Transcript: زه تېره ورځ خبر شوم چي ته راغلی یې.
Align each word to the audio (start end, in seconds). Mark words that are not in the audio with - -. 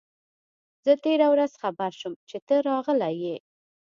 زه 0.85 0.93
تېره 1.03 1.27
ورځ 1.33 1.51
خبر 1.61 1.91
شوم 1.99 2.13
چي 2.29 2.37
ته 2.47 2.55
راغلی 2.69 3.13
یې. 3.23 3.35